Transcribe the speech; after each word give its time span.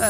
آنا 0.00 0.06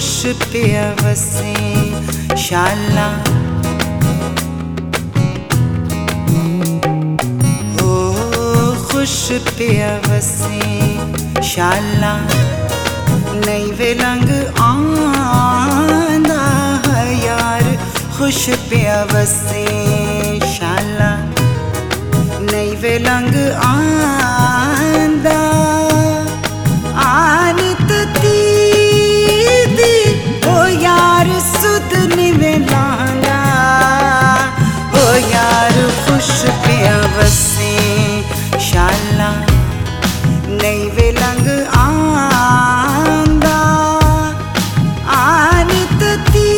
خوش 0.00 0.26
پیا 0.50 0.84
شالا 2.36 3.08
ہو، 7.80 7.94
خوش 8.88 9.16
پیا 9.56 9.90
وسیں 10.08 11.42
شالا 11.50 12.16
نئی 13.46 13.70
ویلنگ 13.78 14.30
آندا 14.68 16.42
یار۔ 17.24 17.66
خوش 18.18 18.48
پیا 18.68 19.04
وسیں 19.12 20.38
شالا 20.56 21.14
نئی 22.52 22.74
ویلنگ 22.80 23.36
آندا 23.64 24.49
نئی 40.62 40.88
ویلنگ 40.96 41.48
آندا 41.76 43.60
آنی 45.16 45.84
تتی 46.00 46.52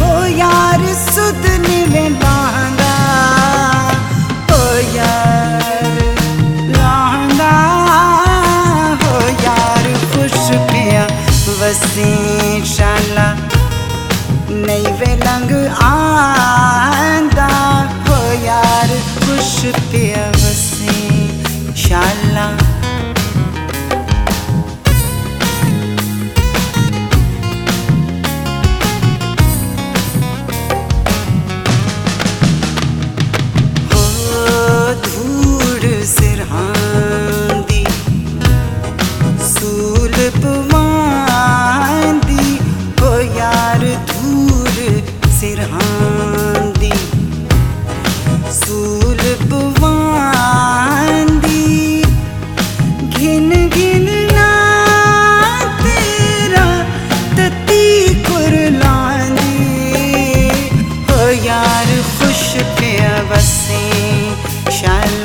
او 0.00 0.26
یار 0.36 0.82
سد 0.94 1.46
نیوے 1.68 2.08
لانگا 2.08 2.96
او 4.54 4.62
یار 4.94 6.00
لانگا 6.76 7.54
ہو 9.02 9.28
یار 9.44 9.86
خوش 10.12 10.50
پیا 10.70 11.06
وسیں 11.60 12.64
شالا 12.74 13.32
نئی 14.50 14.84
ویلنگ 14.98 15.52
آندا 15.82 17.48
ہو 18.08 18.32
یار 18.44 18.90
خوش 19.20 19.64
پیا 19.90 20.11
سول 40.22 40.30
پواندی 40.42 42.46
ہو 43.00 43.10
یار 43.34 43.82
دھوڑ 44.08 44.74
سرہاندی 45.38 46.90
سول 48.58 49.22
پواندی 49.50 51.66
گھن 53.16 53.48
گھن 53.74 54.06
نا 54.34 54.50
تیرا 55.82 56.66
تتی 57.36 57.88
کرلاندی 58.28 59.56
ہو 61.10 61.22
یار 61.42 61.88
خوش 62.18 62.44
پیا 62.78 63.14
وسیں 63.30 64.34
شالا 64.80 65.21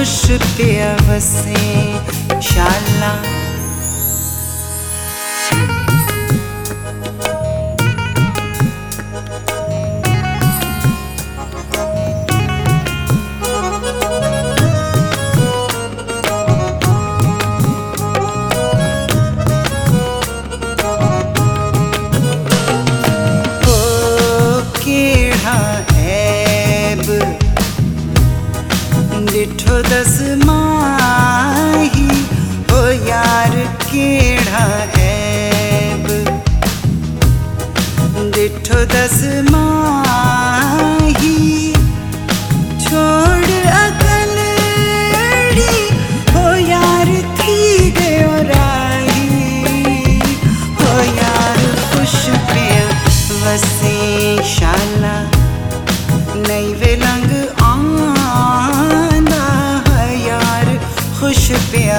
خوش 0.00 0.30
پیا 0.56 0.96
وسیں 1.08 2.40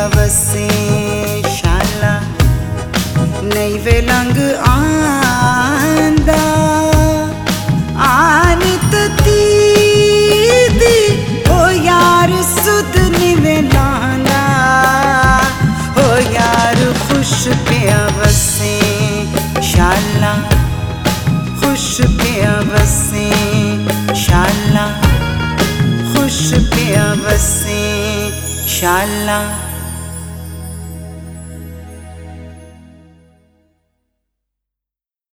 خوش 0.01 0.09
پیا 0.09 0.21
وسیں 0.21 1.41
شالا 1.55 2.17
نئی 3.43 3.77
ویلنگ 3.83 4.37
آندا 4.67 6.37
آنی 8.05 8.77
تتی 8.91 9.45
او 11.49 11.59
یار 11.83 12.31
سد 12.43 12.97
نیوے 13.17 13.59
لانگا 13.73 14.45
او 15.95 16.09
یار 16.31 16.83
خوش 17.07 17.47
پیا 17.67 18.05
وسیں 18.19 19.61
شالا 19.71 20.33
خوش 21.61 21.89
پیا 22.19 22.59
وسیں 22.73 24.15
شالا 24.25 24.87
خوش 26.13 26.53
پیا 26.71 27.13
وسیں 27.25 28.29
شالا 28.79 29.70